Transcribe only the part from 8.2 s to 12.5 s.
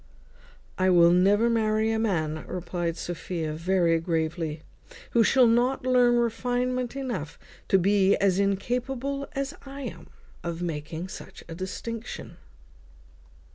incapable as I am myself of making such a distinction."